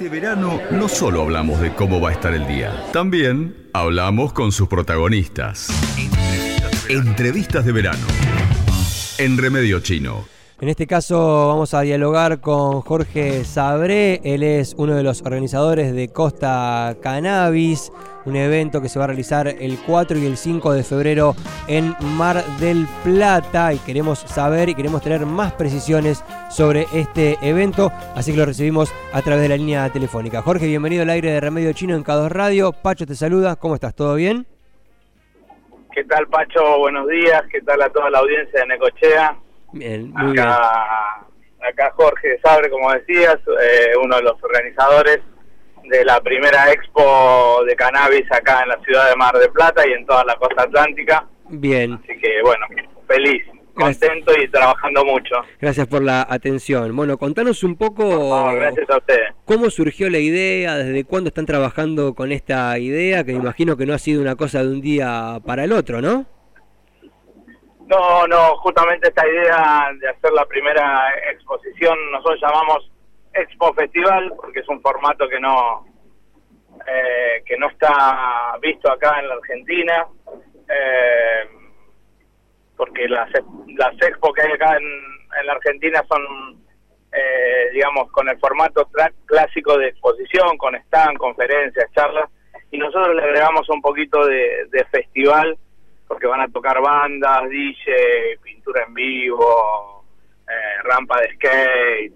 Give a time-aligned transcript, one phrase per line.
[0.00, 4.50] Este verano no solo hablamos de cómo va a estar el día, también hablamos con
[4.50, 5.68] sus protagonistas.
[6.88, 8.06] Entrevistas de verano.
[9.18, 10.24] En Remedio Chino.
[10.60, 15.94] En este caso vamos a dialogar con Jorge Sabré, él es uno de los organizadores
[15.94, 17.90] de Costa Cannabis,
[18.26, 21.34] un evento que se va a realizar el 4 y el 5 de febrero
[21.66, 27.90] en Mar del Plata y queremos saber y queremos tener más precisiones sobre este evento,
[28.14, 30.42] así que lo recibimos a través de la línea telefónica.
[30.42, 33.94] Jorge, bienvenido al aire de Remedio Chino en K2 Radio, Pacho te saluda, ¿cómo estás?
[33.94, 34.46] ¿Todo bien?
[35.94, 36.80] ¿Qué tal Pacho?
[36.80, 39.38] Buenos días, ¿qué tal a toda la audiencia de Necochea?
[39.72, 41.26] Bien, muy acá,
[41.60, 45.20] acá Jorge Sabre, como decías, eh, uno de los organizadores
[45.84, 49.92] de la primera expo de cannabis acá en la ciudad de Mar de Plata y
[49.92, 51.26] en toda la costa atlántica.
[51.48, 51.94] Bien.
[51.94, 52.66] Así que bueno,
[53.08, 53.42] feliz,
[53.74, 55.36] contento y trabajando mucho.
[55.60, 56.94] Gracias por la atención.
[56.94, 59.30] Bueno, contanos un poco gracias a ustedes.
[59.44, 63.86] cómo surgió la idea, desde cuándo están trabajando con esta idea, que me imagino que
[63.86, 66.26] no ha sido una cosa de un día para el otro, ¿no?
[67.90, 72.88] No, no, justamente esta idea de hacer la primera exposición, nosotros llamamos
[73.34, 75.84] Expo Festival, porque es un formato que no
[76.86, 80.06] eh, que no está visto acá en la Argentina,
[80.68, 81.48] eh,
[82.76, 83.28] porque las,
[83.76, 84.84] las expo que hay acá en,
[85.40, 86.62] en la Argentina son,
[87.10, 88.88] eh, digamos, con el formato
[89.26, 92.30] clásico de exposición, con stand, conferencias, charlas,
[92.70, 95.58] y nosotros le agregamos un poquito de festival
[96.10, 100.04] porque van a tocar bandas, DJ, pintura en vivo,
[100.40, 102.12] eh, rampa de skate.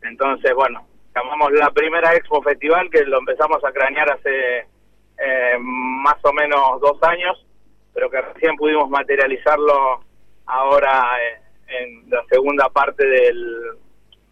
[0.00, 6.16] Entonces, bueno, llamamos la primera Expo Festival que lo empezamos a cranear hace eh, más
[6.22, 7.44] o menos dos años,
[7.92, 10.00] pero que recién pudimos materializarlo
[10.46, 13.76] ahora eh, en la segunda parte del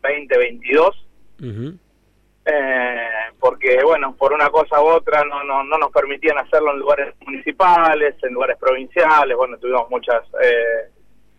[0.03, 1.07] 2022
[2.45, 6.81] eh, porque bueno, por una cosa u otra no, no, no nos permitían hacerlo en
[6.81, 10.91] lugares municipales, en lugares provinciales, bueno, tuvimos muchas, eh,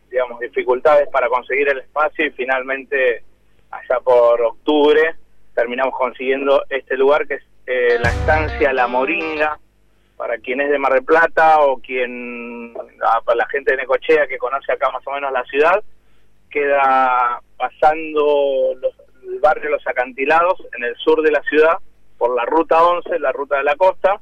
[0.09, 3.23] digamos, dificultades para conseguir el espacio y finalmente
[3.71, 5.15] allá por octubre
[5.53, 9.57] terminamos consiguiendo este lugar que es eh, la estancia La Moringa,
[10.17, 12.73] para quien es de Mar del Plata o quien,
[13.25, 15.83] para la gente de Necochea que conoce acá más o menos la ciudad,
[16.49, 21.77] queda pasando los el barrio Los Acantilados, en el sur de la ciudad,
[22.17, 24.19] por la ruta 11, la ruta de la costa,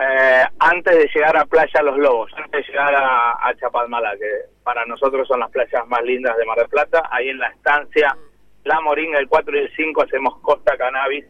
[0.00, 4.30] eh, antes de llegar a Playa Los Lobos, antes de llegar a, a Chapalmala, que
[4.62, 7.08] para nosotros son las playas más lindas de Mar del Plata.
[7.10, 8.16] Ahí en la estancia
[8.64, 11.24] La Moringa, el 4 y el 5 hacemos Costa Cannabis.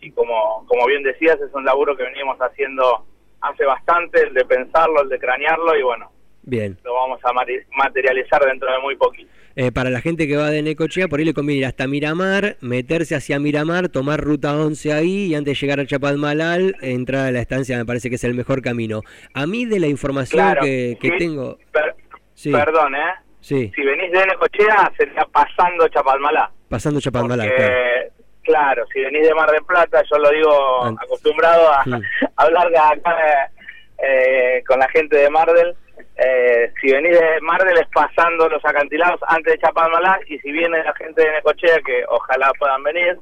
[0.00, 3.04] Y como, como bien decías, es un laburo que venimos haciendo
[3.40, 6.10] hace bastante, el de pensarlo, el de cranearlo, y bueno,
[6.42, 6.78] Bien.
[6.82, 9.30] lo vamos a materializar dentro de muy poquito.
[9.58, 12.58] Eh, para la gente que va de Necochea, por ahí le conviene ir hasta Miramar,
[12.60, 17.30] meterse hacia Miramar, tomar ruta 11 ahí y antes de llegar a Chapadmalal, entrar a
[17.30, 19.00] la estancia, me parece que es el mejor camino.
[19.32, 21.56] A mí de la información que, tengo...
[22.52, 23.14] Perdón, ¿eh?
[23.40, 23.72] Sí.
[23.74, 26.50] Si venís de Necochea, sería pasando Chapalmalá.
[26.68, 27.74] Pasando Chapalmalá, claro.
[28.42, 28.84] claro.
[28.92, 32.02] si venís de Mar del Plata, yo lo digo acostumbrado a, mm.
[32.36, 33.50] hablar acá
[34.06, 35.74] eh, con la gente de Mar del
[36.16, 40.82] eh, si venís de Mardel es pasando los acantilados antes de Chapalmalá y si viene
[40.82, 43.18] la gente de Necochea, que ojalá puedan venir,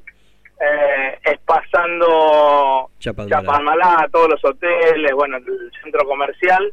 [0.60, 4.08] eh, es pasando Chapalmalá.
[4.12, 6.72] todos los hoteles, bueno, el centro comercial,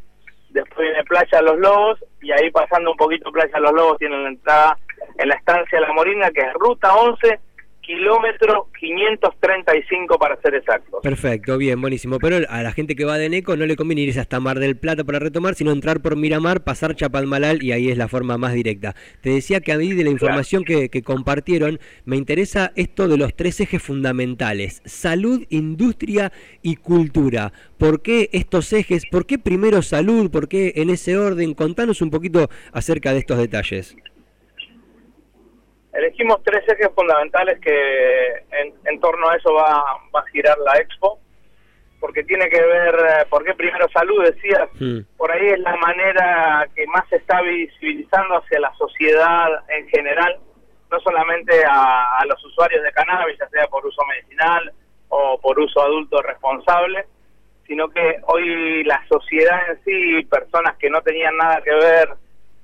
[0.49, 4.29] después viene Playa Los Lobos y ahí pasando un poquito Playa Los Lobos tienen la
[4.29, 4.77] entrada
[5.17, 7.39] en la estancia La Morina, que es ruta 11
[7.81, 11.01] kilómetro 535 para ser exacto.
[11.01, 12.19] Perfecto, bien, buenísimo.
[12.19, 14.77] Pero a la gente que va de Neco no le conviene irse hasta Mar del
[14.77, 18.53] Plata para retomar, sino entrar por Miramar, pasar Chapalmalal y ahí es la forma más
[18.53, 18.95] directa.
[19.21, 23.17] Te decía que a mí de la información que, que, compartieron, me interesa esto de
[23.17, 26.31] los tres ejes fundamentales, salud, industria
[26.61, 27.51] y cultura.
[27.77, 29.05] ¿Por qué estos ejes?
[29.05, 30.29] ¿Por qué primero salud?
[30.29, 31.53] ¿Por qué en ese orden?
[31.53, 33.95] Contanos un poquito acerca de estos detalles.
[36.01, 38.43] Elegimos tres ejes fundamentales que
[38.85, 39.83] en, torno a eso va,
[40.13, 41.19] va, a girar la expo,
[41.99, 44.23] porque tiene que ver, eh, ¿por qué primero salud?
[44.23, 45.01] Decías, hmm.
[45.15, 50.39] por ahí es la manera que más se está visibilizando hacia la sociedad en general,
[50.89, 54.73] no solamente a, a los usuarios de cannabis, ya sea por uso medicinal
[55.09, 57.05] o por uso adulto responsable,
[57.67, 62.09] sino que hoy la sociedad en sí, personas que no tenían nada que ver,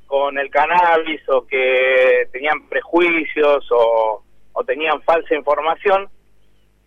[0.08, 4.24] con el cannabis o que tenían prejuicios o,
[4.66, 6.10] tenían falsa información,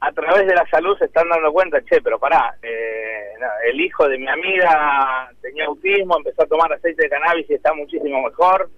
[0.00, 3.32] a través de la salud se están dando cuenta, che, pero pará, eh,
[3.64, 7.72] el hijo de mi amiga tenía autismo, empezó a tomar aceite de cannabis y está
[7.72, 8.68] muchísimo mejor,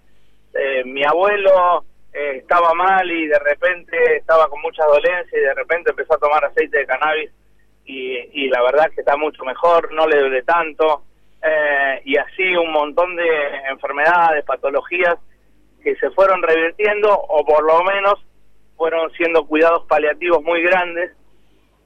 [0.55, 5.55] eh, mi abuelo eh, estaba mal y de repente estaba con mucha dolencia y de
[5.55, 7.31] repente empezó a tomar aceite de cannabis
[7.85, 11.03] y, la verdad que está mucho mejor, no le duele tanto
[11.43, 15.17] eh, y así un montón de enfermedades, patologías
[15.83, 18.15] que se fueron revirtiendo o por lo menos
[18.77, 21.11] fueron siendo cuidados paliativos muy grandes.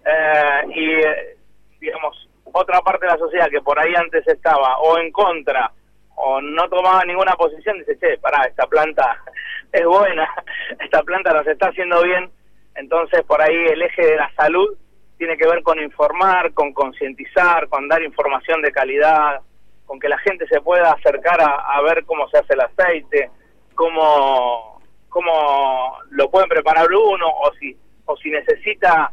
[0.04, 5.10] Eh, y digamos otra parte de la sociedad que por ahí antes estaba o en
[5.10, 5.72] contra
[6.16, 9.22] o no tomaba ninguna posición, dice, che, pará, esta planta
[9.72, 10.28] es buena,
[10.80, 12.30] esta planta nos está haciendo bien,
[12.74, 14.76] entonces por ahí el eje de la salud
[15.18, 19.40] tiene que ver con informar, con concientizar, con dar información de calidad,
[19.86, 23.30] con que la gente se pueda acercar a, ver cómo se hace el aceite,
[23.74, 29.12] cómo, cómo lo pueden preparar uno, o si, o si necesita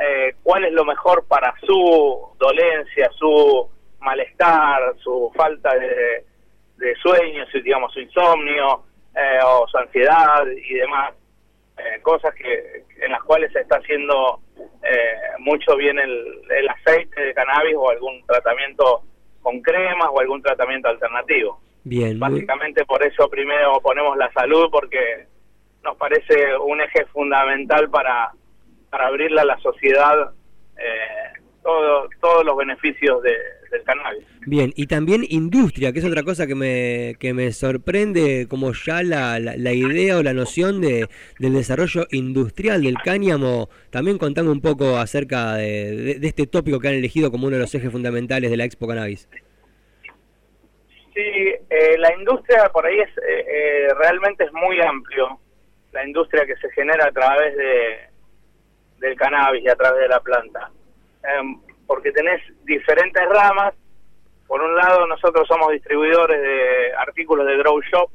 [0.00, 3.68] eh, cuál es lo mejor para su dolencia, su
[4.00, 6.24] malestar, su falta de,
[6.76, 11.12] de sueño, digamos su insomnio eh, o su ansiedad y demás,
[11.78, 14.40] eh, cosas que en las cuales se está haciendo
[14.82, 19.02] eh, mucho bien el, el aceite de cannabis o algún tratamiento
[19.42, 21.60] con cremas o algún tratamiento alternativo.
[21.84, 22.18] Bien.
[22.18, 25.26] Básicamente por eso primero ponemos la salud porque
[25.82, 28.32] nos parece un eje fundamental para,
[28.90, 30.32] para abrirle a la sociedad
[30.76, 33.36] eh, todos los beneficios de,
[33.70, 34.24] del cannabis.
[34.46, 39.02] Bien, y también industria, que es otra cosa que me, que me sorprende, como ya
[39.02, 41.08] la, la, idea o la noción de,
[41.38, 46.88] del desarrollo industrial del cáñamo, también contando un poco acerca de, de, este tópico que
[46.88, 49.28] han elegido como uno de los ejes fundamentales de la Expo Cannabis.
[51.14, 51.20] Sí,
[51.68, 55.38] eh, la industria por ahí es eh, eh, realmente es muy amplio,
[55.92, 58.10] la industria que se genera a través de
[58.98, 60.70] del cannabis y a través de la planta.
[61.24, 61.58] Em,
[61.90, 63.74] porque tenés diferentes ramas.
[64.46, 68.08] Por un lado, nosotros somos distribuidores de artículos de Grow Shop,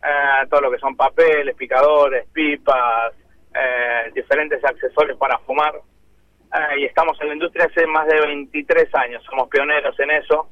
[0.00, 3.12] eh, todo lo que son papeles, picadores, pipas,
[3.52, 5.74] eh, diferentes accesorios para fumar.
[5.74, 10.48] Eh, y estamos en la industria hace más de 23 años, somos pioneros en eso.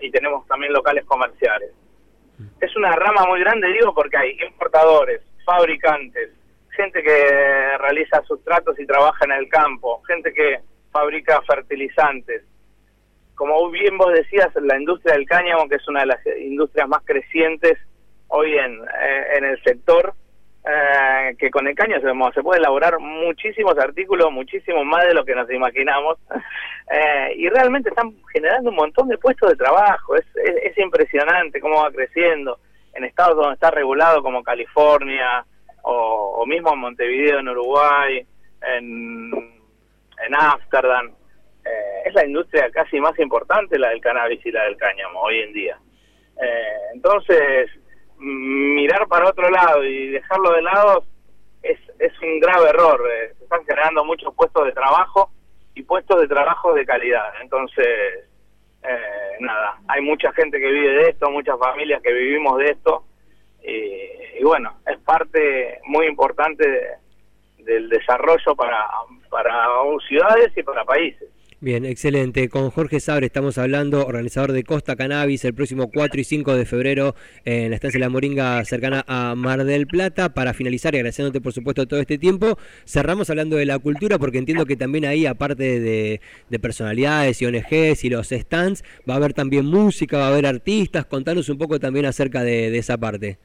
[0.00, 1.72] y tenemos también locales comerciales.
[2.60, 6.30] Es una rama muy grande, digo, porque hay importadores, fabricantes,
[6.70, 10.60] gente que realiza sustratos y trabaja en el campo, gente que
[10.96, 12.42] fabrica fertilizantes.
[13.34, 17.02] Como bien vos decías, la industria del cáñamo, que es una de las industrias más
[17.04, 17.78] crecientes
[18.28, 20.14] hoy en, eh, en el sector,
[20.64, 25.34] eh, que con el cáñamo se, puede elaborar muchísimos artículos, muchísimo más de lo que
[25.34, 26.16] nos imaginamos,
[26.90, 30.24] eh, y realmente están generando un montón de puestos de trabajo, es,
[30.62, 32.58] es, impresionante cómo va creciendo
[32.94, 35.44] en estados donde está regulado como California
[35.88, 38.26] o mismo en Montevideo en Uruguay,
[38.62, 39.55] en
[40.24, 41.12] en Ámsterdam.
[41.64, 45.40] Eh, es la industria casi más importante la del cannabis y la del cáñamo hoy
[45.40, 45.78] en día.
[46.40, 47.70] Eh, entonces,
[48.18, 51.04] mirar para otro lado y dejarlo de lado
[51.62, 53.02] es, es un grave error.
[53.10, 55.30] Eh, se están generando muchos puestos de trabajo
[55.74, 57.32] y puestos de trabajo de calidad.
[57.42, 58.30] Entonces,
[59.40, 63.04] nada, hay mucha gente que vive de esto, muchas familias que vivimos de esto.
[63.62, 68.86] Y, y bueno, es parte muy importante de, del desarrollo para,
[69.36, 69.52] para
[70.08, 71.28] ciudades y para países.
[71.60, 72.48] Bien, excelente.
[72.48, 76.64] Con Jorge Sabre estamos hablando, organizador de Costa Cannabis, el próximo 4 y 5 de
[76.64, 80.32] febrero en la estancia de La Moringa cercana a Mar del Plata.
[80.32, 84.38] Para finalizar y agradeciéndote por supuesto todo este tiempo, cerramos hablando de la cultura porque
[84.38, 86.20] entiendo que también ahí, aparte de,
[86.58, 91.04] personalidades y ONGs y los stands, va a haber también música, va a haber artistas.
[91.04, 93.38] Contanos un poco también acerca de esa parte.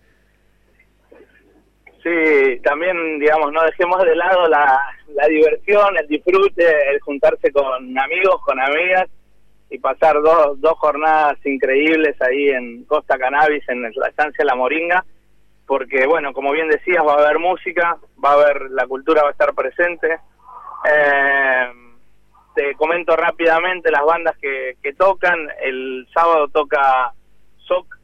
[2.03, 4.79] Sí, también, digamos, no dejemos de lado la,
[5.13, 9.07] la diversión, el disfrute, el juntarse con amigos, con amigas
[9.69, 15.05] y pasar dos, dos jornadas increíbles ahí en Costa Cannabis, en la estancia La Moringa,
[15.67, 19.29] porque, bueno, como bien decías, va a haber música, va a haber, la cultura va
[19.29, 20.19] a estar presente.
[20.91, 21.71] Eh,
[22.55, 25.37] te comento rápidamente las bandas que, que tocan.
[25.61, 27.13] El sábado toca
[27.59, 27.97] SOC,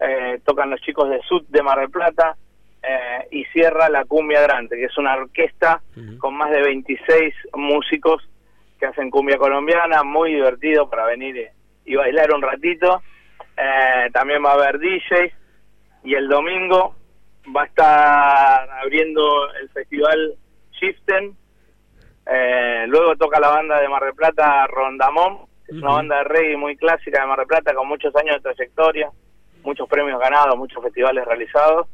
[0.00, 2.36] eh, tocan los chicos de Sud de Mar del Plata.
[2.82, 5.82] Eh, y cierra la Cumbia Grande, que es una orquesta
[6.18, 8.26] con más de 26 músicos
[8.78, 11.50] que hacen cumbia colombiana, muy divertido para venir
[11.84, 13.02] y, bailar un ratito.
[13.54, 15.32] Eh, también va a haber DJs
[16.04, 16.94] y el domingo
[17.54, 20.34] va a estar abriendo el festival
[20.72, 21.36] Shiften.
[22.26, 26.56] Eh, luego toca la banda de Mar del Plata Rondamón, es una banda de reggae
[26.56, 29.10] muy clásica de Mar del Plata con muchos años de trayectoria,
[29.62, 31.86] muchos premios ganados, muchos festivales realizados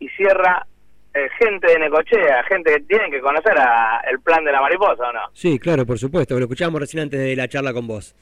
[0.00, 0.66] y cierra
[1.14, 5.08] eh, gente de Necochea, gente que tiene que conocer a el plan de la mariposa,
[5.08, 5.20] ¿o no?
[5.32, 8.16] Sí, claro, por supuesto, lo escuchamos recién antes de la charla con vos.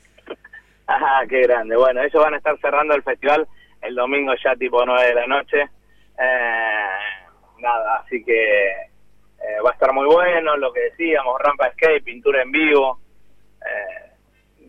[0.86, 1.76] Ajá, qué grande.
[1.76, 3.46] Bueno, ellos van a estar cerrando el festival
[3.82, 5.68] el domingo ya tipo 9 de la noche.
[7.60, 8.74] nada, así que
[9.64, 12.98] va a estar muy bueno lo que decíamos, rampa skate, pintura en vivo.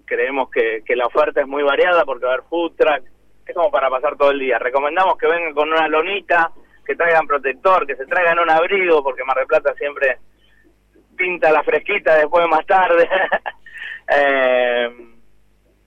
[0.05, 3.03] creemos que, que la oferta es muy variada porque va a haber food truck,
[3.47, 4.59] es como para pasar todo el día.
[4.59, 6.51] Recomendamos que vengan con una lonita,
[6.89, 10.17] que traigan protector, que se traigan un abrigo, porque Mar del Plata siempre
[11.15, 13.07] pinta la fresquita después más tarde.
[14.07, 14.89] eh,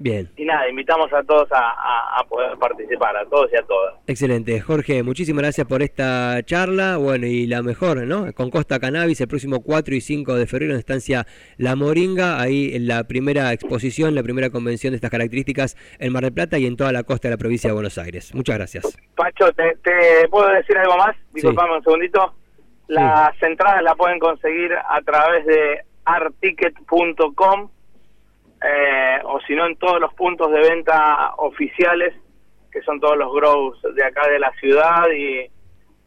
[0.03, 0.29] Bien.
[0.37, 3.95] Y nada, invitamos a todos a, poder participar, a todos y a todas.
[4.09, 4.61] Excelente.
[4.61, 6.97] Jorge, muchísimas gracias por esta charla.
[6.97, 8.33] Bueno, y la mejor, ¿no?
[8.33, 11.25] Con Costa Cannabis, el próximo 4 y 5 de febrero en estancia
[11.57, 16.25] La Moringa, ahí en la primera exposición, la primera convención de estas características en Mar
[16.25, 18.35] del Plata y en toda la costa de la provincia de Buenos Aires.
[18.35, 18.99] Muchas gracias.
[19.15, 21.15] Pacho, ¿te, puedo decir algo más?
[21.33, 22.35] Disculpame un segundito.
[22.89, 27.71] Las entradas las pueden conseguir a través de articket.com
[28.65, 32.15] eh, o si no en todos los puntos de venta oficiales,
[32.71, 35.51] que son todos los grows de acá de la ciudad y,